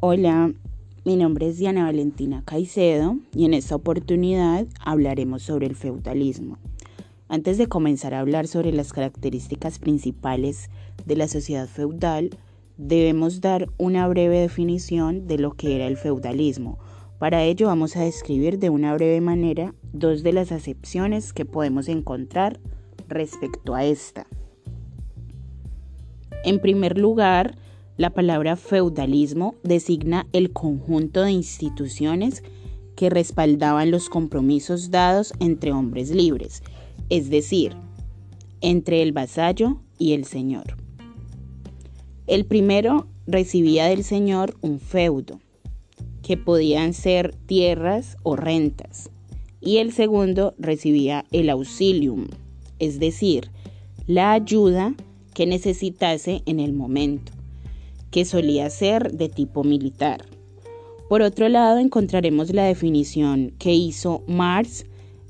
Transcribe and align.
Hola, 0.00 0.52
mi 1.04 1.16
nombre 1.16 1.48
es 1.48 1.58
Diana 1.58 1.86
Valentina 1.86 2.44
Caicedo 2.44 3.16
y 3.34 3.46
en 3.46 3.52
esta 3.52 3.74
oportunidad 3.74 4.64
hablaremos 4.78 5.42
sobre 5.42 5.66
el 5.66 5.74
feudalismo. 5.74 6.58
Antes 7.26 7.58
de 7.58 7.66
comenzar 7.66 8.14
a 8.14 8.20
hablar 8.20 8.46
sobre 8.46 8.70
las 8.70 8.92
características 8.92 9.80
principales 9.80 10.70
de 11.04 11.16
la 11.16 11.26
sociedad 11.26 11.66
feudal, 11.66 12.30
debemos 12.76 13.40
dar 13.40 13.70
una 13.76 14.06
breve 14.06 14.38
definición 14.38 15.26
de 15.26 15.38
lo 15.38 15.54
que 15.54 15.74
era 15.74 15.88
el 15.88 15.96
feudalismo. 15.96 16.78
Para 17.18 17.42
ello 17.42 17.66
vamos 17.66 17.96
a 17.96 18.04
describir 18.04 18.60
de 18.60 18.70
una 18.70 18.94
breve 18.94 19.20
manera 19.20 19.74
dos 19.92 20.22
de 20.22 20.32
las 20.32 20.52
acepciones 20.52 21.32
que 21.32 21.44
podemos 21.44 21.88
encontrar 21.88 22.60
respecto 23.08 23.74
a 23.74 23.84
esta. 23.84 24.28
En 26.44 26.60
primer 26.60 26.98
lugar, 26.98 27.58
la 27.98 28.10
palabra 28.10 28.54
feudalismo 28.54 29.56
designa 29.64 30.28
el 30.32 30.52
conjunto 30.52 31.22
de 31.22 31.32
instituciones 31.32 32.44
que 32.94 33.10
respaldaban 33.10 33.90
los 33.90 34.08
compromisos 34.08 34.90
dados 34.92 35.32
entre 35.40 35.72
hombres 35.72 36.10
libres, 36.10 36.62
es 37.10 37.28
decir, 37.28 37.76
entre 38.60 39.02
el 39.02 39.12
vasallo 39.12 39.80
y 39.98 40.12
el 40.12 40.24
señor. 40.24 40.76
El 42.28 42.46
primero 42.46 43.08
recibía 43.26 43.86
del 43.86 44.04
señor 44.04 44.56
un 44.60 44.78
feudo, 44.78 45.40
que 46.22 46.36
podían 46.36 46.94
ser 46.94 47.34
tierras 47.46 48.16
o 48.22 48.36
rentas, 48.36 49.10
y 49.60 49.78
el 49.78 49.92
segundo 49.92 50.54
recibía 50.56 51.24
el 51.32 51.50
auxilium, 51.50 52.28
es 52.78 53.00
decir, 53.00 53.50
la 54.06 54.32
ayuda 54.32 54.94
que 55.34 55.46
necesitase 55.46 56.42
en 56.46 56.60
el 56.60 56.72
momento 56.72 57.37
que 58.10 58.24
solía 58.24 58.70
ser 58.70 59.12
de 59.12 59.28
tipo 59.28 59.64
militar. 59.64 60.24
Por 61.08 61.22
otro 61.22 61.48
lado, 61.48 61.78
encontraremos 61.78 62.52
la 62.52 62.64
definición 62.64 63.52
que 63.58 63.72
hizo 63.72 64.22
Marx, 64.26 64.84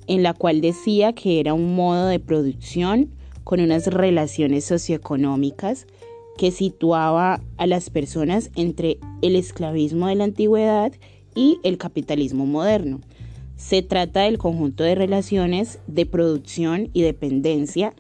en 0.07 0.23
la 0.23 0.35
cual 0.35 0.61
decía 0.61 1.13
que 1.13 1.39
era 1.39 1.55
un 1.55 1.77
modo 1.77 2.07
de 2.07 2.19
producción 2.19 3.11
con 3.45 3.61
unas 3.61 3.87
relaciones 3.87 4.65
socioeconómicas 4.65 5.87
que 6.37 6.51
situaba 6.51 7.41
a 7.57 7.67
las 7.67 7.91
personas 7.91 8.51
entre 8.57 8.99
el 9.23 9.37
esclavismo 9.37 10.07
de 10.07 10.15
la 10.17 10.25
antigüedad 10.25 10.93
y 11.35 11.59
el 11.63 11.79
capitalismo 11.79 12.47
moderno. 12.47 13.01
Se 13.57 13.83
trata 13.83 14.23
del 14.23 14.39
conjunto 14.39 14.85
de 14.85 14.95
relaciones 14.95 15.81
de 15.87 16.07
producción 16.07 16.91
y 16.93 17.03
dependencia 17.03 17.93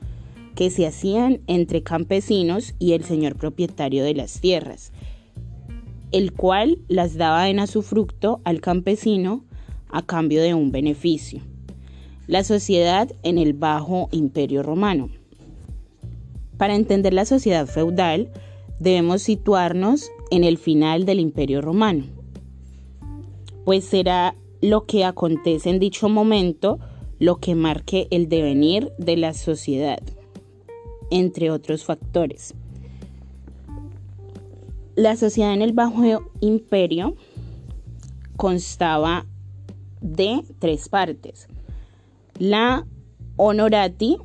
que 0.58 0.70
se 0.70 0.88
hacían 0.88 1.40
entre 1.46 1.84
campesinos 1.84 2.74
y 2.80 2.94
el 2.94 3.04
señor 3.04 3.36
propietario 3.36 4.02
de 4.02 4.12
las 4.12 4.40
tierras, 4.40 4.90
el 6.10 6.32
cual 6.32 6.78
las 6.88 7.14
daba 7.14 7.48
en 7.48 7.64
fructo 7.68 8.40
al 8.42 8.60
campesino 8.60 9.44
a 9.88 10.02
cambio 10.02 10.42
de 10.42 10.54
un 10.54 10.72
beneficio. 10.72 11.42
La 12.26 12.42
sociedad 12.42 13.08
en 13.22 13.38
el 13.38 13.52
Bajo 13.52 14.08
Imperio 14.10 14.64
Romano. 14.64 15.10
Para 16.56 16.74
entender 16.74 17.14
la 17.14 17.24
sociedad 17.24 17.68
feudal, 17.68 18.28
debemos 18.80 19.22
situarnos 19.22 20.10
en 20.32 20.42
el 20.42 20.58
final 20.58 21.04
del 21.04 21.20
Imperio 21.20 21.60
Romano, 21.60 22.06
pues 23.64 23.84
será 23.84 24.34
lo 24.60 24.86
que 24.86 25.04
acontece 25.04 25.70
en 25.70 25.78
dicho 25.78 26.08
momento 26.08 26.80
lo 27.20 27.36
que 27.36 27.54
marque 27.54 28.08
el 28.10 28.28
devenir 28.28 28.90
de 28.98 29.16
la 29.16 29.34
sociedad 29.34 30.00
entre 31.10 31.50
otros 31.50 31.84
factores. 31.84 32.54
La 34.94 35.16
sociedad 35.16 35.54
en 35.54 35.62
el 35.62 35.72
Bajo 35.72 36.02
Imperio 36.40 37.14
constaba 38.36 39.26
de 40.00 40.42
tres 40.58 40.88
partes. 40.88 41.48
La 42.38 42.86
honorati 43.36 44.18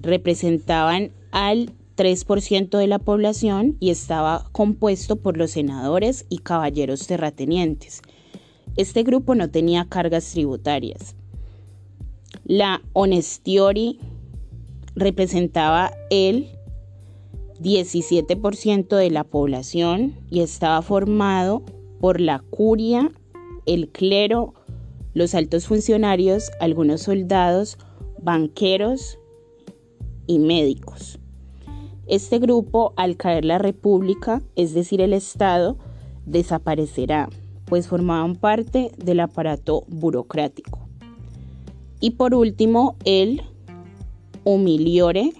representaban 0.00 1.10
al 1.32 1.72
3% 1.96 2.78
de 2.78 2.86
la 2.86 2.98
población 2.98 3.76
y 3.78 3.90
estaba 3.90 4.48
compuesto 4.52 5.16
por 5.16 5.36
los 5.36 5.50
senadores 5.50 6.26
y 6.28 6.38
caballeros 6.38 7.06
terratenientes. 7.06 8.02
Este 8.76 9.02
grupo 9.02 9.34
no 9.34 9.50
tenía 9.50 9.86
cargas 9.88 10.30
tributarias. 10.32 11.14
La 12.44 12.82
honestiori 12.92 13.98
representaba 15.00 15.90
el 16.10 16.48
17% 17.60 18.96
de 18.96 19.10
la 19.10 19.24
población 19.24 20.14
y 20.30 20.40
estaba 20.40 20.80
formado 20.82 21.62
por 22.00 22.20
la 22.20 22.38
curia, 22.50 23.10
el 23.66 23.88
clero, 23.88 24.54
los 25.12 25.34
altos 25.34 25.66
funcionarios, 25.66 26.50
algunos 26.60 27.02
soldados, 27.02 27.76
banqueros 28.22 29.18
y 30.26 30.38
médicos. 30.38 31.18
Este 32.06 32.38
grupo, 32.38 32.92
al 32.96 33.16
caer 33.16 33.44
la 33.44 33.58
república, 33.58 34.42
es 34.56 34.74
decir, 34.74 35.00
el 35.00 35.12
Estado, 35.12 35.76
desaparecerá, 36.26 37.28
pues 37.66 37.88
formaban 37.88 38.36
parte 38.36 38.90
del 38.96 39.20
aparato 39.20 39.84
burocrático. 39.88 40.88
Y 42.00 42.12
por 42.12 42.34
último, 42.34 42.96
el 43.04 43.42
humiliore 44.44 45.32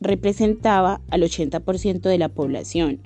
representaba 0.00 1.00
al 1.10 1.22
80% 1.22 2.00
de 2.00 2.18
la 2.18 2.28
población. 2.28 3.00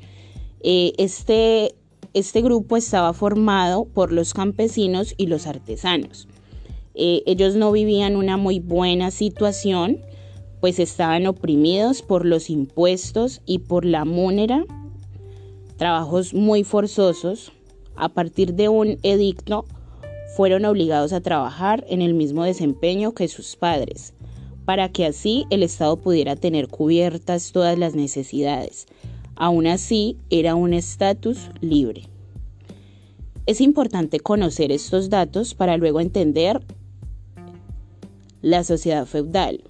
Eh, 0.61 0.93
este, 0.99 1.75
este, 2.15 2.43
grupo 2.43 2.77
estaba 2.77 3.13
formado 3.13 3.85
por 3.87 4.13
los 4.13 4.35
campesinos 4.35 5.15
y 5.17 5.27
los 5.27 5.47
artesanos. 5.47 6.29
Eh, 6.95 7.23
ellos 7.27 7.57
no 7.57 7.73
vivían 7.73 8.17
una 8.17 8.37
muy 8.37 8.61
buena 8.61 9.11
situación, 9.11 9.99
pues 10.61 10.79
estaban 10.79 11.27
oprimidos 11.27 12.03
por 12.03 12.25
los 12.25 12.51
impuestos 12.51 13.41
y 13.47 13.61
por 13.61 13.85
la 13.85 14.05
múnera, 14.05 14.65
trabajos 15.77 16.35
muy 16.35 16.65
forzosos. 16.65 17.53
A 17.97 18.09
partir 18.09 18.55
de 18.55 18.69
un 18.69 18.99
edicto, 19.03 19.65
fueron 20.37 20.65
obligados 20.65 21.13
a 21.13 21.21
trabajar 21.21 21.85
en 21.89 22.01
el 22.01 22.15
mismo 22.15 22.45
desempeño 22.45 23.13
que 23.13 23.29
sus 23.29 23.57
padres 23.57 24.15
para 24.65 24.91
que 24.91 25.07
así 25.07 25.47
el 25.51 25.63
Estado 25.63 25.97
pudiera 25.97 26.37
tener 26.37 26.69
cubiertas 26.69 27.53
todas 27.53 27.79
las 27.79 27.95
necesidades. 27.95 28.87
Aún 29.35 29.67
así, 29.67 30.17
era 30.31 30.55
un 30.55 30.73
estatus 30.73 31.51
libre. 31.61 32.03
Es 33.47 33.61
importante 33.61 34.21
conocer 34.21 34.71
estos 34.71 35.11
datos 35.11 35.55
para 35.55 35.77
luego 35.77 36.01
entender 36.01 36.61
la 38.41 38.63
sociedad 38.63 39.07
feudal, 39.07 39.63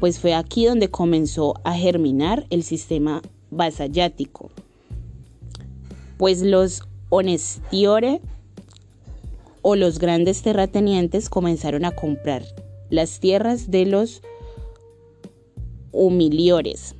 pues 0.00 0.18
fue 0.18 0.34
aquí 0.34 0.64
donde 0.64 0.90
comenzó 0.90 1.54
a 1.62 1.74
germinar 1.74 2.46
el 2.50 2.62
sistema 2.62 3.22
vasallático, 3.50 4.50
pues 6.16 6.42
los 6.42 6.82
honestiore 7.10 8.20
o 9.62 9.76
los 9.76 9.98
grandes 9.98 10.42
terratenientes 10.42 11.28
comenzaron 11.28 11.84
a 11.84 11.90
comprar 11.90 12.44
las 12.88 13.20
tierras 13.20 13.70
de 13.70 13.86
los 13.86 14.22
humiliores 15.92 16.94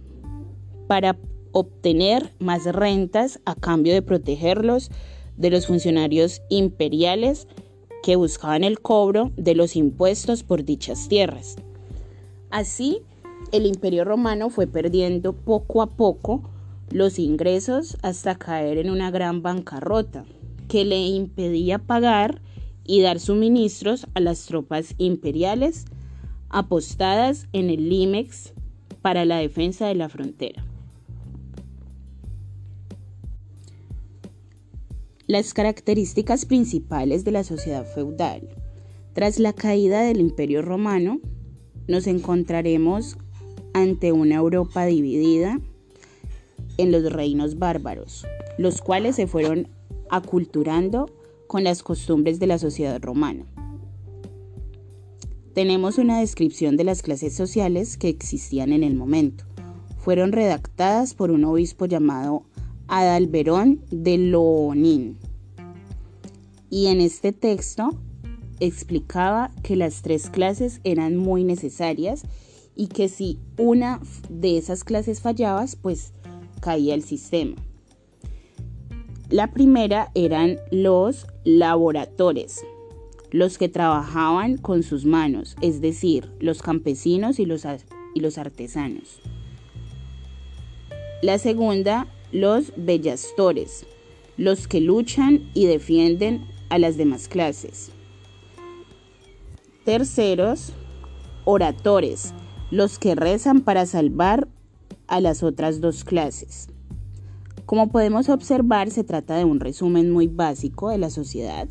para 0.87 1.17
obtener 1.53 2.33
más 2.39 2.65
rentas 2.65 3.41
a 3.45 3.55
cambio 3.55 3.93
de 3.93 4.03
protegerlos 4.03 4.91
de 5.37 5.51
los 5.51 5.67
funcionarios 5.67 6.43
imperiales 6.49 7.49
que 8.03 8.17
buscaban 8.17 8.65
el 8.65 8.81
cobro 8.81 9.31
de 9.37 9.55
los 9.55 9.77
impuestos 9.77 10.43
por 10.43 10.65
dichas 10.65 11.09
tierras. 11.09 11.57
Así, 12.51 13.03
el 13.53 13.67
imperio 13.67 14.05
romano 14.05 14.51
fue 14.51 14.67
perdiendo 14.67 15.33
poco 15.33 15.83
a 15.83 15.87
poco 15.87 16.43
los 16.91 17.19
ingresos 17.19 17.97
hasta 18.03 18.37
caer 18.37 18.79
en 18.79 18.91
una 18.91 19.11
gran 19.11 19.43
bancarrota 19.43 20.25
que 20.69 20.85
le 20.85 21.01
impedía 21.01 21.79
pagar 21.79 22.41
y 22.85 23.01
dar 23.01 23.21
suministros 23.21 24.07
a 24.15 24.21
las 24.21 24.47
tropas 24.47 24.95
imperiales 24.99 25.85
apostadas 26.49 27.47
en 27.53 27.71
el 27.71 27.89
Limex 27.89 28.55
para 29.03 29.25
la 29.25 29.39
defensa 29.39 29.87
de 29.87 29.95
la 29.95 30.09
frontera. 30.09 30.65
Las 35.27 35.55
características 35.55 36.45
principales 36.45 37.25
de 37.25 37.31
la 37.31 37.45
sociedad 37.45 37.87
feudal. 37.87 38.49
Tras 39.13 39.39
la 39.39 39.53
caída 39.53 40.03
del 40.03 40.21
Imperio 40.21 40.63
Romano, 40.63 41.21
nos 41.87 42.07
encontraremos 42.07 43.17
ante 43.73 44.13
una 44.13 44.37
Europa 44.37 44.87
dividida 44.87 45.61
en 46.79 46.93
los 46.93 47.13
reinos 47.13 47.59
bárbaros, 47.59 48.27
los 48.59 48.81
cuales 48.81 49.17
se 49.17 49.27
fueron 49.27 49.69
aculturando 50.11 51.11
con 51.47 51.65
las 51.65 51.83
costumbres 51.83 52.39
de 52.39 52.47
la 52.47 52.59
sociedad 52.59 53.01
romana 53.03 53.50
tenemos 55.55 55.99
una 55.99 56.21
descripción 56.21 56.77
de 56.77 56.85
las 56.85 57.03
clases 57.03 57.35
sociales 57.35 57.97
que 57.97 58.09
existían 58.09 58.73
en 58.73 58.85
el 58.85 58.95
momento. 58.95 59.45
Fueron 59.99 60.33
redactadas 60.33 61.15
por 61.15 61.31
un 61.31 61.45
obispo 61.45 61.87
llamado 61.87 62.45
Adalberón 62.89 63.85
de 63.91 64.19
Loonin. 64.19 65.19
Y 66.71 66.87
en 66.87 67.01
este 67.01 67.33
texto 67.33 67.91
explicaba 68.61 69.51
que 69.63 69.77
las 69.77 70.03
tres 70.03 70.31
clases 70.31 70.81
eran 70.85 71.17
muy 71.17 71.45
necesarias 71.45 72.23
y 72.77 72.87
que 72.87 73.09
si 73.09 73.39
una 73.59 74.01
de 74.29 74.57
esas 74.57 74.85
clases 74.85 75.21
fallaba, 75.21 75.65
pues 75.83 76.13
caía 76.61 76.95
el 76.95 77.03
sistema. 77.03 77.57
La 79.31 79.53
primera 79.53 80.11
eran 80.15 80.59
los 80.71 81.27
laboradores, 81.45 82.65
los 83.31 83.59
que 83.59 83.69
trabajaban 83.69 84.57
con 84.57 84.83
sus 84.83 85.05
manos, 85.05 85.57
es 85.61 85.81
decir, 85.81 86.31
los 86.41 86.63
campesinos 86.63 87.39
y 87.39 87.47
los, 87.47 87.67
y 88.15 88.21
los 88.21 88.39
artesanos. 88.39 89.21
La 91.23 91.39
segunda, 91.39 92.07
los 92.33 92.73
bellastores, 92.77 93.87
los 94.37 94.67
que 94.67 94.81
luchan 94.81 95.51
y 95.55 95.67
defienden 95.67 96.47
a 96.71 96.79
las 96.79 96.97
demás 96.97 97.29
clases. 97.29 97.93
Terceros, 99.85 100.73
oradores, 101.45 102.33
los 102.71 102.99
que 102.99 103.15
rezan 103.15 103.61
para 103.61 103.87
salvar 103.87 104.49
a 105.09 105.21
las 105.21 105.43
otras 105.43 105.81
dos 105.81 106.05
clases. 106.05 106.69
Como 107.67 107.91
podemos 107.91 108.29
observar, 108.29 108.91
se 108.91 109.05
trata 109.05 109.37
de 109.37 109.45
un 109.45 109.61
resumen 109.61 110.11
muy 110.11 110.27
básico 110.27 110.91
de 110.91 110.99
la 110.99 111.11
sociedad, 111.11 111.69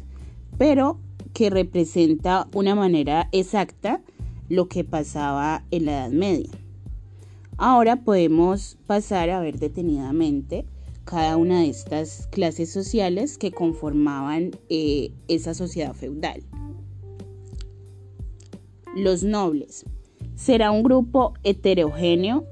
pero 0.57 0.99
que 1.33 1.49
representa 1.49 2.47
una 2.53 2.75
manera 2.75 3.29
exacta 3.31 4.01
lo 4.49 4.67
que 4.67 4.83
pasaba 4.83 5.63
en 5.71 5.85
la 5.85 5.91
Edad 5.91 6.11
Media. 6.11 6.51
Ahora 7.57 7.97
podemos 7.97 8.77
pasar 8.87 9.29
a 9.29 9.41
ver 9.41 9.59
detenidamente 9.59 10.65
cada 11.03 11.37
una 11.37 11.61
de 11.61 11.69
estas 11.69 12.27
clases 12.27 12.71
sociales 12.71 13.37
que 13.37 13.51
conformaban 13.51 14.51
eh, 14.69 15.11
esa 15.27 15.53
sociedad 15.53 15.93
feudal. 15.93 16.43
Los 18.95 19.23
nobles. 19.23 19.85
Será 20.35 20.71
un 20.71 20.83
grupo 20.83 21.33
heterogéneo 21.43 22.45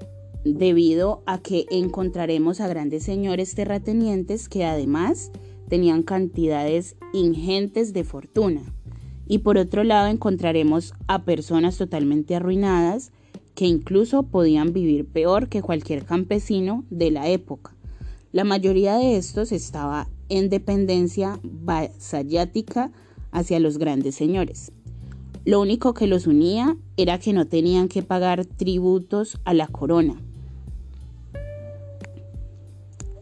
debido 0.44 1.24
a 1.26 1.40
que 1.40 1.66
encontraremos 1.70 2.60
a 2.60 2.68
grandes 2.68 3.04
señores 3.04 3.56
terratenientes 3.56 4.50
que 4.50 4.66
además 4.66 5.32
tenían 5.68 6.04
cantidades 6.04 6.96
ingentes 7.14 7.94
de 7.94 8.04
fortuna. 8.04 8.62
Y 9.28 9.40
por 9.40 9.58
otro 9.58 9.84
lado 9.84 10.08
encontraremos 10.08 10.94
a 11.08 11.24
personas 11.24 11.78
totalmente 11.78 12.36
arruinadas 12.36 13.12
que 13.56 13.66
incluso 13.66 14.24
podían 14.24 14.72
vivir 14.72 15.06
peor 15.06 15.50
que 15.50 15.62
cualquier 15.62 16.06
campesino 16.06 16.86
de 16.90 17.12
la 17.12 17.28
época. 17.28 17.76
La 18.32 18.44
mayoría 18.44 18.98
de 18.98 19.18
estos 19.18 19.52
estaba 19.52 20.08
en 20.30 20.50
dependencia 20.50 21.40
vasallática 21.44 22.92
hacia 23.32 23.60
los 23.60 23.78
grandes 23.78 24.16
señores. 24.16 24.72
Lo 25.44 25.62
único 25.62 25.94
que 25.94 26.08
los 26.08 26.28
unía 26.28 26.78
era 26.98 27.20
que 27.20 27.34
no 27.34 27.48
tenían 27.48 27.88
que 27.88 28.04
pagar 28.04 28.46
tributos 28.46 29.40
a 29.46 29.54
la 29.54 29.68
corona, 29.68 30.22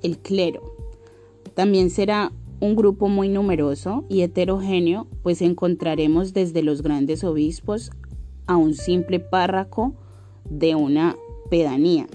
el 0.02 0.18
clero. 0.18 0.75
También 1.56 1.90
será 1.90 2.32
un 2.60 2.76
grupo 2.76 3.08
muy 3.08 3.30
numeroso 3.30 4.06
y 4.10 4.22
heterogéneo, 4.22 5.08
pues 5.24 5.42
encontraremos 5.42 6.34
desde 6.34 6.62
los 6.62 6.82
grandes 6.82 7.24
obispos 7.24 7.92
a 8.46 8.58
un 8.58 8.74
simple 8.74 9.20
párraco 9.20 9.94
de 10.50 10.76
una 10.76 11.16
pedanía. 11.50 12.08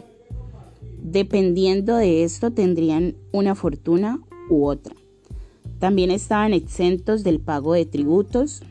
Dependiendo 1.03 1.97
de 1.97 2.25
esto 2.25 2.53
tendrían 2.53 3.17
una 3.33 3.55
fortuna 3.55 4.21
u 4.49 4.67
otra. 4.67 4.95
También 5.79 6.11
estaban 6.11 6.53
exentos 6.53 7.25
del 7.25 7.41
pago 7.41 7.73
de 7.73 7.87
tributos 7.87 8.63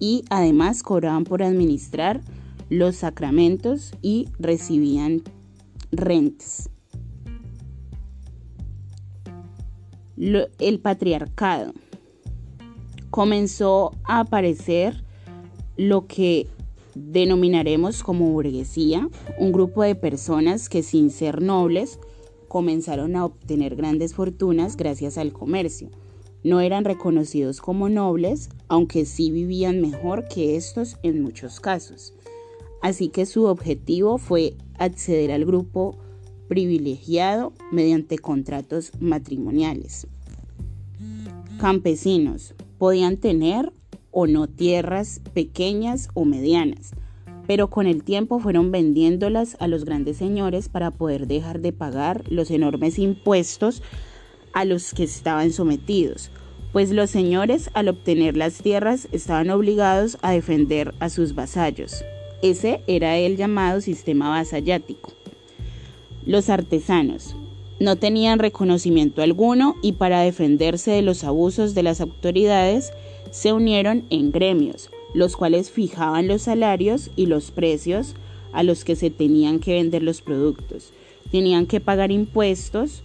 y 0.00 0.24
además 0.28 0.82
cobraban 0.82 1.22
por 1.22 1.42
administrar 1.42 2.20
los 2.68 2.96
sacramentos 2.96 3.92
y 4.02 4.28
recibían 4.40 5.22
rentas. 5.92 6.68
El 10.58 10.78
patriarcado. 10.80 11.72
Comenzó 13.10 13.92
a 14.04 14.20
aparecer 14.20 15.04
lo 15.76 16.06
que 16.06 16.46
denominaremos 16.94 18.02
como 18.02 18.30
burguesía, 18.30 19.08
un 19.38 19.52
grupo 19.52 19.82
de 19.82 19.94
personas 19.94 20.68
que 20.68 20.82
sin 20.82 21.10
ser 21.10 21.42
nobles 21.42 21.98
comenzaron 22.48 23.16
a 23.16 23.24
obtener 23.24 23.76
grandes 23.76 24.14
fortunas 24.14 24.76
gracias 24.76 25.18
al 25.18 25.32
comercio. 25.32 25.88
No 26.44 26.60
eran 26.60 26.84
reconocidos 26.84 27.60
como 27.60 27.88
nobles, 27.88 28.50
aunque 28.68 29.04
sí 29.06 29.30
vivían 29.30 29.80
mejor 29.80 30.28
que 30.28 30.56
estos 30.56 30.96
en 31.02 31.22
muchos 31.22 31.60
casos. 31.60 32.14
Así 32.80 33.08
que 33.08 33.26
su 33.26 33.44
objetivo 33.44 34.18
fue 34.18 34.54
acceder 34.78 35.30
al 35.32 35.44
grupo 35.44 35.98
privilegiado 36.48 37.52
mediante 37.70 38.18
contratos 38.18 38.92
matrimoniales. 39.00 40.06
Campesinos 41.58 42.54
podían 42.78 43.16
tener 43.16 43.72
o 44.10 44.26
no 44.26 44.46
tierras 44.46 45.20
pequeñas 45.32 46.08
o 46.14 46.24
medianas, 46.24 46.92
pero 47.46 47.70
con 47.70 47.86
el 47.86 48.04
tiempo 48.04 48.38
fueron 48.38 48.70
vendiéndolas 48.70 49.56
a 49.60 49.68
los 49.68 49.84
grandes 49.84 50.16
señores 50.16 50.68
para 50.68 50.90
poder 50.90 51.26
dejar 51.26 51.60
de 51.60 51.72
pagar 51.72 52.24
los 52.30 52.50
enormes 52.50 52.98
impuestos 52.98 53.82
a 54.52 54.64
los 54.64 54.92
que 54.92 55.04
estaban 55.04 55.52
sometidos, 55.52 56.30
pues 56.72 56.90
los 56.90 57.10
señores 57.10 57.70
al 57.74 57.88
obtener 57.88 58.36
las 58.36 58.58
tierras 58.58 59.08
estaban 59.12 59.50
obligados 59.50 60.18
a 60.22 60.32
defender 60.32 60.94
a 61.00 61.08
sus 61.08 61.34
vasallos. 61.34 62.04
Ese 62.42 62.82
era 62.86 63.16
el 63.18 63.36
llamado 63.36 63.80
sistema 63.80 64.28
vasallático. 64.28 65.21
Los 66.24 66.50
artesanos 66.50 67.34
no 67.80 67.96
tenían 67.96 68.38
reconocimiento 68.38 69.22
alguno 69.22 69.74
y 69.82 69.92
para 69.92 70.20
defenderse 70.20 70.92
de 70.92 71.02
los 71.02 71.24
abusos 71.24 71.74
de 71.74 71.82
las 71.82 72.00
autoridades 72.00 72.92
se 73.32 73.52
unieron 73.52 74.04
en 74.08 74.30
gremios, 74.30 74.90
los 75.14 75.36
cuales 75.36 75.72
fijaban 75.72 76.28
los 76.28 76.42
salarios 76.42 77.10
y 77.16 77.26
los 77.26 77.50
precios 77.50 78.14
a 78.52 78.62
los 78.62 78.84
que 78.84 78.94
se 78.94 79.10
tenían 79.10 79.58
que 79.58 79.74
vender 79.74 80.04
los 80.04 80.22
productos. 80.22 80.92
Tenían 81.32 81.66
que 81.66 81.80
pagar 81.80 82.12
impuestos 82.12 83.02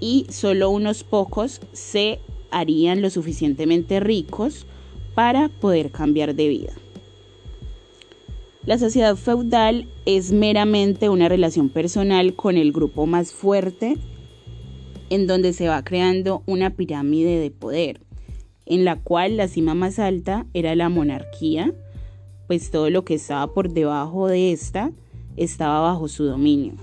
y 0.00 0.26
solo 0.28 0.70
unos 0.70 1.04
pocos 1.04 1.60
se 1.72 2.18
harían 2.50 3.02
lo 3.02 3.10
suficientemente 3.10 4.00
ricos 4.00 4.66
para 5.14 5.48
poder 5.48 5.92
cambiar 5.92 6.34
de 6.34 6.48
vida. 6.48 6.72
La 8.68 8.76
sociedad 8.76 9.16
feudal 9.16 9.88
es 10.04 10.30
meramente 10.30 11.08
una 11.08 11.30
relación 11.30 11.70
personal 11.70 12.34
con 12.36 12.58
el 12.58 12.70
grupo 12.70 13.06
más 13.06 13.32
fuerte 13.32 13.96
en 15.08 15.26
donde 15.26 15.54
se 15.54 15.68
va 15.68 15.82
creando 15.82 16.42
una 16.44 16.76
pirámide 16.76 17.38
de 17.38 17.50
poder, 17.50 18.02
en 18.66 18.84
la 18.84 18.96
cual 18.96 19.38
la 19.38 19.48
cima 19.48 19.72
más 19.72 19.98
alta 19.98 20.44
era 20.52 20.74
la 20.74 20.90
monarquía, 20.90 21.72
pues 22.46 22.70
todo 22.70 22.90
lo 22.90 23.06
que 23.06 23.14
estaba 23.14 23.54
por 23.54 23.72
debajo 23.72 24.28
de 24.28 24.52
esta 24.52 24.92
estaba 25.38 25.80
bajo 25.80 26.06
su 26.06 26.24
dominio. 26.24 26.74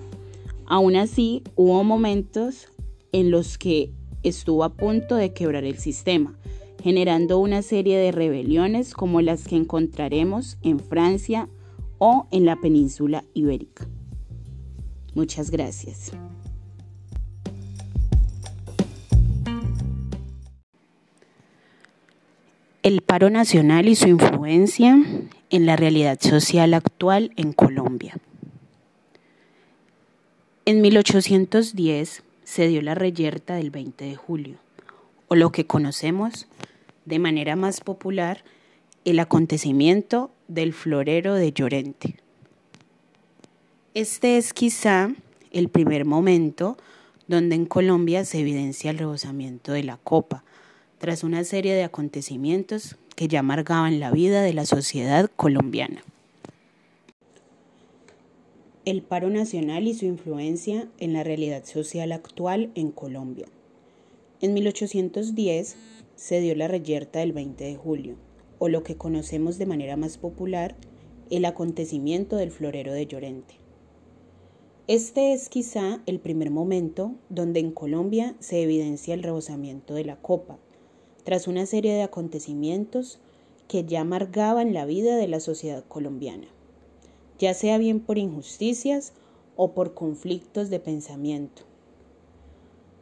Aún 0.66 0.96
así, 0.96 1.44
hubo 1.56 1.84
momentos 1.84 2.68
en 3.12 3.30
los 3.30 3.60
que 3.60 3.92
estuvo 4.24 4.64
a 4.64 4.74
punto 4.74 5.18
de 5.18 5.34
quebrar 5.34 5.66
el 5.66 5.78
sistema, 5.78 6.36
generando 6.82 7.38
una 7.38 7.62
serie 7.62 8.00
de 8.00 8.12
rebeliones 8.12 8.96
como 8.96 9.22
las 9.22 9.48
que 9.48 9.56
encontraremos 9.56 10.58
en 10.64 10.80
Francia, 10.80 11.48
o 11.98 12.28
en 12.32 12.46
la 12.46 12.56
península 12.56 13.24
ibérica. 13.34 13.88
Muchas 15.14 15.50
gracias. 15.52 16.12
El 22.84 23.02
paro 23.02 23.30
nacional 23.30 23.88
y 23.88 23.96
su 23.96 24.08
influencia 24.08 24.96
en 25.50 25.66
la 25.66 25.76
realidad 25.76 26.20
social 26.20 26.74
actual 26.74 27.32
en 27.36 27.54
Colombia. 27.54 28.18
En 30.66 30.82
1810 30.82 32.24
se 32.44 32.68
dio 32.68 32.82
la 32.82 32.94
reyerta 32.94 33.56
del 33.56 33.72
20 33.72 34.06
de 34.06 34.16
julio, 34.16 34.58
o 35.28 35.36
lo 35.36 35.52
que 35.52 35.66
conocemos 35.66 36.48
de 37.06 37.20
manera 37.20 37.56
más 37.56 37.82
popular, 37.82 38.44
el 39.06 39.20
acontecimiento 39.20 40.32
del 40.48 40.74
florero 40.74 41.36
de 41.36 41.54
Llorente. 41.54 42.16
Este 43.94 44.38
es 44.38 44.52
quizá 44.52 45.14
el 45.52 45.70
primer 45.70 46.06
momento 46.06 46.76
donde 47.28 47.54
en 47.56 47.68
Colombia 47.68 48.26
se 48.26 48.40
evidencia 48.40 48.90
el 48.90 48.98
rebosamiento 48.98 49.74
de 49.74 49.84
la 49.84 49.98
copa, 49.98 50.44
tras 50.98 51.24
una 51.24 51.44
serie 51.44 51.76
de 51.76 51.84
acontecimientos 51.84 52.98
que 53.16 53.28
ya 53.28 53.40
amargaban 53.40 54.00
la 54.00 54.12
vida 54.12 54.42
de 54.42 54.54
la 54.54 54.66
sociedad 54.66 55.30
colombiana. 55.36 56.04
El 58.86 59.04
paro 59.04 59.30
nacional 59.30 59.88
y 59.88 59.94
su 59.94 60.06
influencia 60.06 60.88
en 60.98 61.14
la 61.14 61.24
realidad 61.24 61.64
social 61.66 62.12
actual 62.12 62.72
en 62.74 62.92
Colombia. 62.92 63.46
En 64.42 64.56
1810 64.56 65.78
se 66.16 66.42
dio 66.42 66.56
la 66.56 66.68
reyerta 66.68 67.20
del 67.20 67.34
20 67.34 67.64
de 67.64 67.76
julio, 67.76 68.16
o 68.60 68.70
lo 68.70 68.84
que 68.84 68.98
conocemos 68.98 69.58
de 69.58 69.66
manera 69.66 69.98
más 69.98 70.18
popular, 70.18 70.76
el 71.30 71.46
acontecimiento 71.46 72.36
del 72.36 72.52
florero 72.52 72.94
de 72.94 73.08
Llorente. 73.08 73.56
Este 74.88 75.34
es 75.34 75.50
quizá 75.50 76.02
el 76.06 76.20
primer 76.20 76.52
momento 76.52 77.16
donde 77.30 77.60
en 77.60 77.72
Colombia 77.72 78.36
se 78.40 78.62
evidencia 78.62 79.16
el 79.16 79.24
rebosamiento 79.24 79.96
de 79.96 80.06
la 80.06 80.22
copa, 80.22 80.60
tras 81.24 81.48
una 81.48 81.66
serie 81.66 81.94
de 81.94 82.04
acontecimientos 82.04 83.20
que 83.68 83.84
ya 83.84 84.02
amargaban 84.02 84.74
la 84.74 84.86
vida 84.86 85.18
de 85.18 85.28
la 85.28 85.40
sociedad 85.40 85.84
colombiana, 85.88 86.48
ya 87.40 87.56
sea 87.56 87.80
bien 87.80 88.00
por 88.00 88.20
injusticias 88.20 89.14
o 89.56 89.74
por 89.74 89.96
conflictos 89.96 90.70
de 90.70 90.80
pensamiento. 90.80 91.64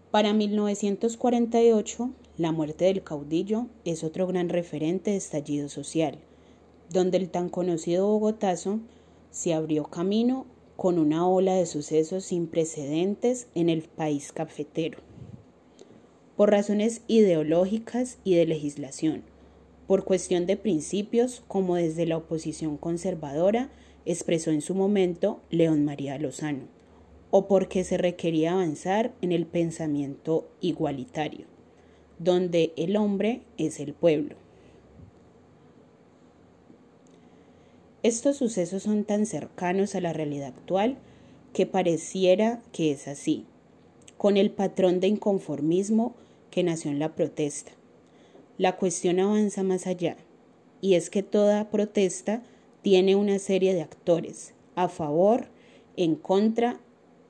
Para 0.09 0.31
1948, 0.31 2.11
la 2.37 2.51
muerte 2.51 2.85
del 2.85 3.03
caudillo 3.03 3.67
es 3.85 4.03
otro 4.03 4.25
gran 4.25 4.49
referente 4.49 5.11
de 5.11 5.17
estallido 5.17 5.69
social, 5.69 6.17
donde 6.89 7.17
el 7.17 7.29
tan 7.29 7.49
conocido 7.49 8.07
Bogotazo 8.07 8.79
se 9.29 9.53
abrió 9.53 9.85
camino 9.85 10.47
con 10.75 10.97
una 10.97 11.27
ola 11.27 11.55
de 11.55 11.67
sucesos 11.67 12.25
sin 12.25 12.47
precedentes 12.47 13.47
en 13.53 13.69
el 13.69 13.83
país 13.83 14.31
cafetero. 14.31 14.97
Por 16.35 16.49
razones 16.49 17.01
ideológicas 17.07 18.17
y 18.23 18.33
de 18.33 18.47
legislación, 18.47 19.23
por 19.85 20.03
cuestión 20.03 20.47
de 20.47 20.57
principios, 20.57 21.43
como 21.47 21.75
desde 21.75 22.07
la 22.07 22.17
oposición 22.17 22.77
conservadora 22.77 23.69
expresó 24.05 24.49
en 24.49 24.61
su 24.61 24.73
momento 24.73 25.41
León 25.51 25.85
María 25.85 26.17
Lozano, 26.17 26.63
o 27.29 27.47
porque 27.47 27.83
se 27.83 27.97
requería 27.97 28.53
avanzar 28.53 29.13
en 29.21 29.31
el 29.31 29.45
pensamiento 29.45 30.49
igualitario, 30.61 31.52
donde 32.23 32.73
el 32.77 32.95
hombre 32.95 33.41
es 33.57 33.79
el 33.79 33.93
pueblo. 33.93 34.35
Estos 38.01 38.37
sucesos 38.37 38.83
son 38.83 39.05
tan 39.05 39.25
cercanos 39.25 39.95
a 39.95 40.01
la 40.01 40.13
realidad 40.13 40.49
actual 40.49 40.97
que 41.53 41.65
pareciera 41.65 42.61
que 42.71 42.91
es 42.91 43.07
así, 43.07 43.45
con 44.17 44.37
el 44.37 44.51
patrón 44.51 44.99
de 44.99 45.07
inconformismo 45.07 46.13
que 46.51 46.63
nació 46.63 46.91
en 46.91 46.99
la 46.99 47.15
protesta. 47.15 47.71
La 48.57 48.75
cuestión 48.75 49.19
avanza 49.19 49.63
más 49.63 49.87
allá, 49.87 50.17
y 50.81 50.95
es 50.95 51.09
que 51.09 51.23
toda 51.23 51.69
protesta 51.69 52.43
tiene 52.81 53.15
una 53.15 53.39
serie 53.39 53.73
de 53.73 53.81
actores, 53.81 54.53
a 54.75 54.89
favor, 54.89 55.47
en 55.95 56.15
contra, 56.15 56.79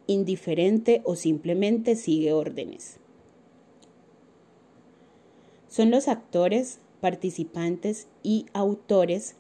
indiferente 0.07 1.01
o 1.05 1.15
simplemente 1.15 1.95
sigue 1.95 2.33
órdenes. 2.33 3.00
Son 5.73 5.89
los 5.89 6.07
actores, 6.07 6.77
participantes 7.01 8.05
y 8.21 8.45
autores 8.53 9.33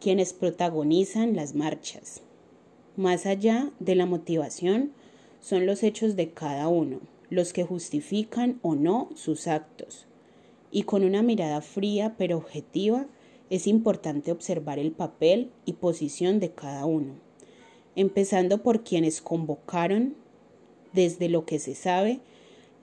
quienes 0.00 0.32
protagonizan 0.32 1.36
las 1.36 1.54
marchas. 1.54 2.22
Más 2.96 3.24
allá 3.24 3.70
de 3.78 3.94
la 3.94 4.04
motivación, 4.04 4.90
son 5.40 5.66
los 5.66 5.84
hechos 5.84 6.16
de 6.16 6.30
cada 6.30 6.66
uno, 6.66 6.98
los 7.28 7.52
que 7.52 7.62
justifican 7.62 8.58
o 8.62 8.74
no 8.74 9.10
sus 9.14 9.46
actos. 9.46 10.06
Y 10.72 10.82
con 10.82 11.04
una 11.04 11.22
mirada 11.22 11.60
fría 11.60 12.16
pero 12.18 12.38
objetiva, 12.38 13.06
es 13.48 13.68
importante 13.68 14.32
observar 14.32 14.80
el 14.80 14.90
papel 14.90 15.52
y 15.66 15.74
posición 15.74 16.40
de 16.40 16.50
cada 16.50 16.84
uno, 16.84 17.12
empezando 17.94 18.64
por 18.64 18.82
quienes 18.82 19.22
convocaron, 19.22 20.16
desde 20.92 21.28
lo 21.28 21.44
que 21.44 21.60
se 21.60 21.76
sabe, 21.76 22.18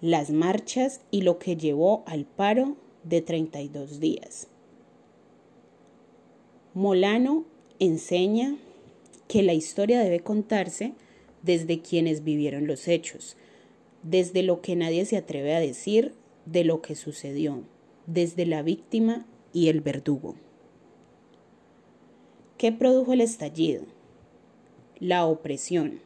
las 0.01 0.29
marchas 0.29 1.01
y 1.11 1.21
lo 1.21 1.39
que 1.39 1.57
llevó 1.57 2.03
al 2.05 2.25
paro 2.25 2.75
de 3.03 3.21
32 3.21 3.99
días. 3.99 4.47
Molano 6.73 7.45
enseña 7.79 8.57
que 9.27 9.43
la 9.43 9.53
historia 9.53 9.99
debe 9.99 10.19
contarse 10.19 10.93
desde 11.41 11.81
quienes 11.81 12.23
vivieron 12.23 12.67
los 12.67 12.87
hechos, 12.87 13.35
desde 14.03 14.43
lo 14.43 14.61
que 14.61 14.75
nadie 14.75 15.05
se 15.05 15.17
atreve 15.17 15.55
a 15.55 15.59
decir 15.59 16.13
de 16.45 16.63
lo 16.63 16.81
que 16.81 16.95
sucedió, 16.95 17.63
desde 18.05 18.45
la 18.45 18.61
víctima 18.61 19.25
y 19.53 19.69
el 19.69 19.81
verdugo. 19.81 20.35
¿Qué 22.57 22.71
produjo 22.71 23.13
el 23.13 23.21
estallido? 23.21 23.83
La 24.99 25.25
opresión, 25.25 26.01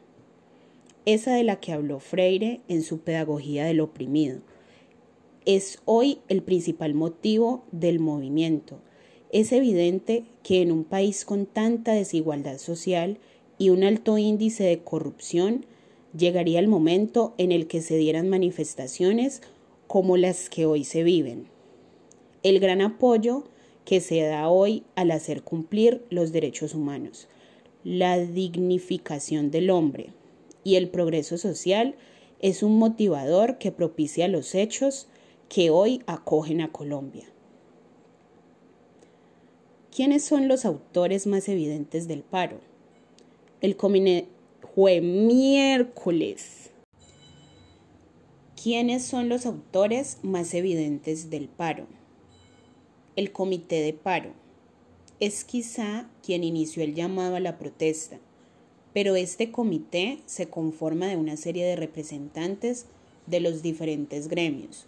esa 1.06 1.34
de 1.34 1.44
la 1.44 1.60
que 1.60 1.72
habló 1.72 2.00
Freire 2.00 2.60
en 2.68 2.82
su 2.82 3.00
Pedagogía 3.00 3.64
del 3.64 3.80
Oprimido. 3.80 4.40
Es 5.44 5.80
hoy 5.84 6.18
el 6.28 6.42
principal 6.42 6.94
motivo 6.94 7.64
del 7.72 7.98
movimiento, 7.98 8.78
es 9.32 9.50
evidente 9.52 10.24
que 10.42 10.60
en 10.60 10.70
un 10.70 10.84
país 10.84 11.24
con 11.24 11.46
tanta 11.46 11.92
desigualdad 11.94 12.58
social 12.58 13.18
y 13.56 13.70
un 13.70 13.82
alto 13.82 14.18
índice 14.18 14.64
de 14.64 14.80
corrupción, 14.80 15.64
llegaría 16.16 16.58
el 16.58 16.68
momento 16.68 17.32
en 17.38 17.50
el 17.50 17.66
que 17.66 17.80
se 17.80 17.96
dieran 17.96 18.28
manifestaciones 18.28 19.40
como 19.86 20.18
las 20.18 20.50
que 20.50 20.66
hoy 20.66 20.84
se 20.84 21.02
viven. 21.02 21.46
El 22.42 22.60
gran 22.60 22.82
apoyo 22.82 23.44
que 23.86 24.00
se 24.00 24.20
da 24.20 24.50
hoy 24.50 24.82
al 24.96 25.10
hacer 25.10 25.42
cumplir 25.42 26.04
los 26.10 26.30
derechos 26.32 26.74
humanos, 26.74 27.26
la 27.84 28.18
dignificación 28.18 29.50
del 29.50 29.70
hombre 29.70 30.10
y 30.64 30.76
el 30.76 30.88
progreso 30.88 31.38
social 31.38 31.96
es 32.40 32.62
un 32.62 32.76
motivador 32.76 33.58
que 33.58 33.72
propicia 33.72 34.28
los 34.28 34.54
hechos 34.54 35.08
que 35.48 35.70
hoy 35.70 36.02
acogen 36.06 36.60
a 36.60 36.72
Colombia. 36.72 37.26
¿Quiénes 39.94 40.24
son 40.24 40.48
los 40.48 40.64
autores 40.64 41.26
más 41.26 41.48
evidentes 41.48 42.08
del 42.08 42.22
paro? 42.22 42.60
El 43.60 43.76
comité 43.76 44.26
fue 44.74 45.00
miércoles. 45.02 46.70
¿Quiénes 48.60 49.04
son 49.04 49.28
los 49.28 49.44
autores 49.44 50.18
más 50.22 50.54
evidentes 50.54 51.30
del 51.30 51.48
paro? 51.48 51.86
El 53.16 53.32
comité 53.32 53.82
de 53.82 53.92
paro. 53.92 54.32
Es 55.20 55.44
quizá 55.44 56.08
quien 56.22 56.42
inició 56.42 56.82
el 56.82 56.94
llamado 56.94 57.36
a 57.36 57.40
la 57.40 57.58
protesta, 57.58 58.18
pero 58.92 59.16
este 59.16 59.50
comité 59.50 60.18
se 60.26 60.48
conforma 60.48 61.06
de 61.06 61.16
una 61.16 61.36
serie 61.36 61.64
de 61.64 61.76
representantes 61.76 62.86
de 63.26 63.40
los 63.40 63.62
diferentes 63.62 64.28
gremios, 64.28 64.86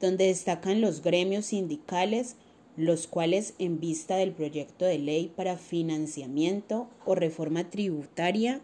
donde 0.00 0.26
destacan 0.26 0.80
los 0.80 1.02
gremios 1.02 1.46
sindicales 1.46 2.36
los 2.76 3.06
cuales 3.06 3.54
en 3.58 3.80
vista 3.80 4.16
del 4.16 4.32
proyecto 4.32 4.84
de 4.84 4.98
ley 4.98 5.32
para 5.34 5.56
financiamiento 5.56 6.88
o 7.06 7.14
reforma 7.14 7.70
tributaria 7.70 8.60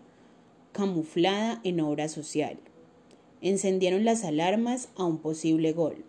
camuflada 0.72 1.60
en 1.64 1.80
obra 1.80 2.08
social, 2.08 2.58
encendieron 3.40 4.04
las 4.04 4.24
alarmas 4.24 4.88
a 4.96 5.04
un 5.04 5.18
posible 5.18 5.72
gol 5.72 6.04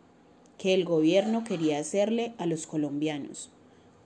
que 0.57 0.73
el 0.73 0.85
gobierno 0.85 1.43
quería 1.43 1.79
hacerle 1.79 2.33
a 2.37 2.45
los 2.45 2.67
colombianos, 2.67 3.49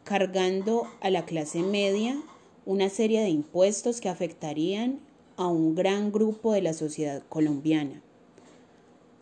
cargando 0.03 0.87
a 1.01 1.09
la 1.09 1.25
clase 1.25 1.61
media 1.61 2.19
una 2.67 2.89
serie 2.89 3.21
de 3.21 3.29
impuestos 3.29 4.01
que 4.01 4.09
afectarían 4.09 4.99
a 5.37 5.47
un 5.47 5.73
gran 5.73 6.11
grupo 6.11 6.51
de 6.51 6.61
la 6.61 6.73
sociedad 6.73 7.23
colombiana. 7.29 8.01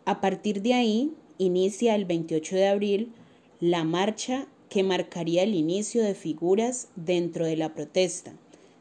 A 0.04 0.20
partir 0.20 0.62
de 0.62 0.74
ahí, 0.74 1.12
inicia 1.38 1.94
el 1.94 2.06
28 2.06 2.56
de 2.56 2.66
abril 2.66 3.12
la 3.60 3.84
marcha 3.84 4.48
que 4.68 4.82
marcaría 4.82 5.44
el 5.44 5.54
inicio 5.54 6.02
de 6.02 6.16
figuras 6.16 6.88
dentro 6.96 7.46
de 7.46 7.56
la 7.56 7.72
protesta, 7.72 8.32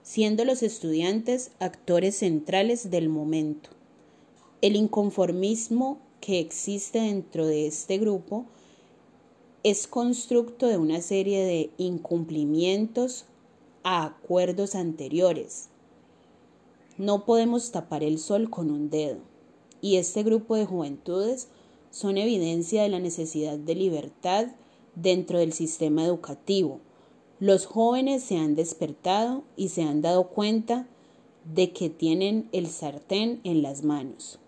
siendo 0.02 0.44
los 0.46 0.64
estudiantes 0.64 1.52
actores 1.60 2.16
centrales 2.16 2.90
del 2.90 3.08
momento. 3.08 3.70
El 4.64 4.76
inconformismo 4.76 6.00
que 6.22 6.40
existe 6.40 7.02
dentro 7.02 7.46
de 7.46 7.68
este 7.68 8.00
grupo 8.00 8.46
es 9.62 9.86
constructo 9.86 10.66
de 10.66 10.80
una 10.80 11.02
serie 11.02 11.46
de 11.46 11.70
incumplimientos 11.78 13.26
a 13.86 14.04
acuerdos 14.04 14.74
anteriores. 14.74 15.70
No 16.98 17.24
podemos 17.24 17.72
tapar 17.72 18.04
el 18.04 18.18
sol 18.18 18.50
con 18.50 18.72
un 18.72 18.90
dedo, 18.90 19.20
y 19.80 19.98
este 19.98 20.24
grupo 20.24 20.56
de 20.56 20.66
juventudes 20.66 21.50
son 21.92 22.18
evidencia 22.18 22.82
de 22.82 22.90
la 22.90 23.00
necesidad 23.00 23.60
de 23.60 23.76
libertad 23.76 24.48
dentro 24.96 25.38
del 25.38 25.54
sistema 25.54 26.04
educativo. 26.04 26.80
Los 27.40 27.68
jóvenes 27.68 28.24
se 28.24 28.38
han 28.38 28.56
despertado 28.56 29.44
y 29.56 29.70
se 29.70 29.84
han 29.84 30.02
dado 30.02 30.30
cuenta 30.30 30.88
de 31.54 31.72
que 31.72 31.92
tienen 31.92 32.50
el 32.54 32.68
sartén 32.68 33.40
en 33.44 33.62
las 33.62 33.84
manos. 33.84 34.40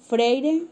Freire 0.00 0.64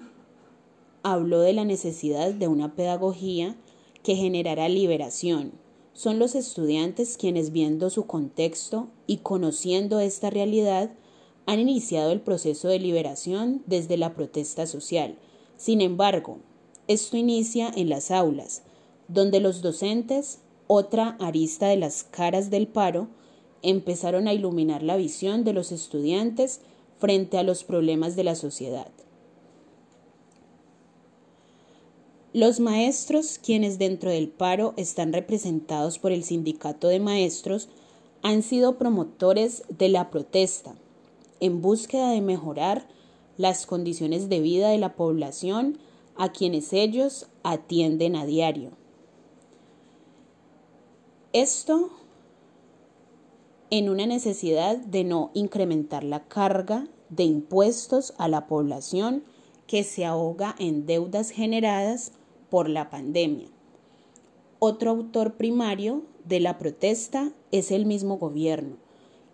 habló 1.02 1.40
de 1.40 1.52
la 1.52 1.67
necesidad 1.67 2.33
de 2.33 2.49
una 2.49 2.75
pedagogía 2.75 3.55
que 4.02 4.17
generara 4.17 4.69
liberación. 4.71 5.52
Son 5.92 6.18
los 6.18 6.35
estudiantes 6.35 7.16
quienes 7.16 7.52
viendo 7.52 7.90
su 7.90 8.06
contexto 8.06 8.88
y 9.06 9.18
conociendo 9.18 10.00
esta 10.00 10.30
realidad 10.30 10.90
han 11.47 11.61
iniciado 11.61 12.12
el 12.12 12.20
proceso 12.20 12.68
de 12.68 12.78
liberación 12.78 13.62
desde 13.66 13.97
la 13.97 14.14
protesta 14.14 14.66
social. 14.66 15.18
Sin 15.56 15.80
embargo, 15.80 16.38
esto 16.87 17.16
inicia 17.16 17.70
en 17.75 17.88
las 17.88 18.11
aulas, 18.11 18.62
donde 19.09 19.40
los 19.40 19.62
docentes, 19.62 20.38
otra 20.68 21.16
arista 21.20 21.66
de 21.66 21.76
las 21.76 22.04
caras 22.04 22.50
del 22.50 22.68
paro, 22.68 23.09
empezaron 23.62 24.28
a 24.28 24.32
iluminar 24.32 24.82
la 24.82 24.97
visión 24.97 25.44
de 25.44 25.52
los 25.52 25.73
estudiantes 25.73 26.61
frente 26.99 27.38
a 27.38 27.42
los 27.42 27.64
problemas 27.64 28.16
de 28.16 28.25
la 28.25 28.35
sociedad. 28.35 28.90
Los 32.32 32.60
maestros, 32.60 33.40
quienes 33.42 33.78
dentro 33.78 34.10
del 34.10 34.28
paro 34.28 34.72
están 34.76 35.12
representados 35.12 35.99
por 35.99 36.12
el 36.12 36.22
sindicato 36.22 36.87
de 36.87 37.00
maestros, 37.00 37.68
han 38.22 38.44
sido 38.44 38.78
promotores 38.78 39.64
de 39.68 39.88
la 39.88 40.10
protesta 40.10 40.76
en 41.40 41.60
búsqueda 41.60 42.12
de 42.12 42.20
mejorar 42.20 42.87
las 43.37 43.66
condiciones 43.66 44.28
de 44.28 44.38
vida 44.38 44.68
de 44.68 44.78
la 44.78 44.94
población 44.94 45.78
a 46.16 46.30
quienes 46.30 46.72
ellos 46.72 47.26
atienden 47.42 48.14
a 48.14 48.26
diario. 48.26 48.70
Esto 51.32 51.90
en 53.70 53.88
una 53.88 54.06
necesidad 54.06 54.76
de 54.76 55.02
no 55.02 55.32
incrementar 55.34 56.04
la 56.04 56.28
carga 56.28 56.87
de 57.08 57.25
impuestos 57.25 58.14
a 58.18 58.28
la 58.28 58.46
población 58.46 59.25
que 59.66 59.82
se 59.82 60.04
ahoga 60.04 60.54
en 60.58 60.87
deudas 60.87 61.30
generadas 61.30 62.12
por 62.50 62.69
la 62.69 62.90
pandemia. 62.90 63.49
Otro 64.59 64.90
autor 64.90 65.37
primario 65.37 66.02
de 66.25 66.40
la 66.40 66.59
protesta 66.59 67.33
es 67.50 67.71
el 67.71 67.87
mismo 67.87 68.19
gobierno, 68.19 68.76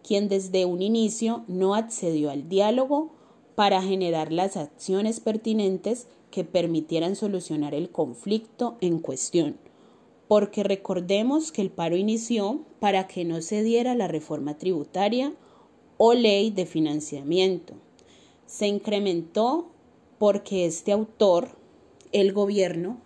quien 0.07 0.29
desde 0.29 0.65
un 0.67 0.83
inicio 0.83 1.43
no 1.49 1.75
accedió 1.75 2.31
al 2.31 2.49
diálogo 2.49 3.11
para 3.57 3.83
generar 3.83 4.31
las 4.31 4.57
acciones 4.57 5.19
pertinentes 5.19 6.07
que 6.31 6.45
permitieran 6.45 7.17
solucionar 7.17 7.75
el 7.75 7.91
conflicto 7.91 8.77
en 8.81 9.01
cuestión. 9.01 9.57
Porque 10.29 10.63
recordemos 10.63 11.51
que 11.51 11.63
el 11.63 11.71
paro 11.71 11.97
inició 11.97 12.61
para 12.79 13.09
que 13.09 13.25
no 13.25 13.41
se 13.41 13.63
diera 13.63 13.95
la 13.95 14.07
reforma 14.07 14.59
tributaria 14.59 15.33
o 15.99 16.15
ley 16.15 16.51
de 16.51 16.67
financiamiento. 16.67 17.75
Se 18.45 18.69
incrementó 18.69 19.71
porque 20.19 20.67
este 20.67 20.93
autor, 20.93 21.49
el 22.13 22.33
gobierno, 22.33 23.01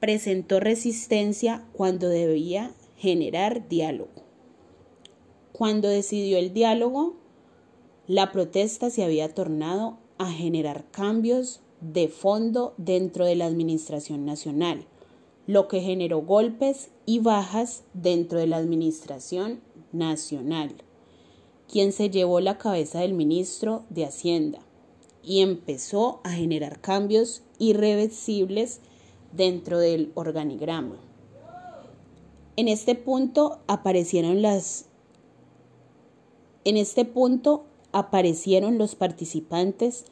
presentó 0.00 0.60
resistencia 0.60 1.64
cuando 1.72 2.08
debía 2.08 2.72
generar 2.96 3.68
diálogo. 3.68 4.10
Cuando 5.52 5.88
decidió 5.88 6.38
el 6.38 6.52
diálogo, 6.52 7.16
la 8.06 8.32
protesta 8.32 8.90
se 8.90 9.04
había 9.04 9.34
tornado 9.34 9.98
a 10.18 10.30
generar 10.30 10.84
cambios 10.90 11.60
de 11.80 12.08
fondo 12.08 12.74
dentro 12.76 13.24
de 13.24 13.36
la 13.36 13.46
Administración 13.46 14.24
Nacional, 14.24 14.86
lo 15.46 15.68
que 15.68 15.80
generó 15.80 16.22
golpes 16.22 16.90
y 17.06 17.20
bajas 17.20 17.82
dentro 17.94 18.38
de 18.38 18.46
la 18.46 18.56
Administración 18.56 19.60
Nacional, 19.92 20.74
quien 21.70 21.92
se 21.92 22.10
llevó 22.10 22.40
la 22.40 22.58
cabeza 22.58 23.00
del 23.00 23.14
ministro 23.14 23.84
de 23.90 24.04
Hacienda 24.04 24.60
y 25.22 25.40
empezó 25.40 26.20
a 26.24 26.32
generar 26.32 26.80
cambios 26.80 27.42
irreversibles 27.58 28.80
dentro 29.32 29.78
del 29.78 30.12
organigrama. 30.14 30.96
En 32.56 32.68
este 32.68 32.94
punto 32.94 33.58
aparecieron 33.66 34.42
las 34.42 34.86
en 36.64 36.76
este 36.76 37.04
punto 37.04 37.64
aparecieron 37.92 38.78
los 38.78 38.94
participantes 38.94 40.04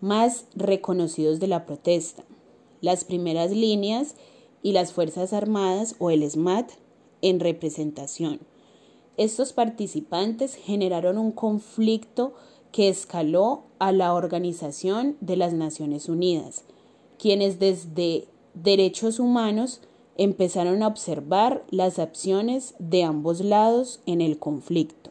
más 0.00 0.46
reconocidos 0.54 1.40
de 1.40 1.46
la 1.46 1.64
protesta, 1.64 2.24
las 2.80 3.04
primeras 3.04 3.52
líneas 3.52 4.16
y 4.62 4.72
las 4.72 4.92
Fuerzas 4.92 5.32
Armadas 5.32 5.96
o 5.98 6.10
el 6.10 6.28
SMAT 6.28 6.72
en 7.22 7.40
representación. 7.40 8.40
Estos 9.16 9.52
participantes 9.52 10.56
generaron 10.56 11.16
un 11.16 11.30
conflicto 11.30 12.34
que 12.72 12.88
escaló 12.88 13.62
a 13.78 13.92
la 13.92 14.12
Organización 14.12 15.16
de 15.20 15.36
las 15.36 15.52
Naciones 15.52 16.08
Unidas, 16.08 16.64
quienes 17.18 17.58
desde 17.60 18.26
derechos 18.54 19.18
humanos 19.18 19.80
empezaron 20.16 20.82
a 20.82 20.86
observar 20.86 21.64
las 21.70 21.98
acciones 21.98 22.74
de 22.78 23.04
ambos 23.04 23.40
lados 23.40 24.00
en 24.06 24.20
el 24.20 24.38
conflicto. 24.38 25.10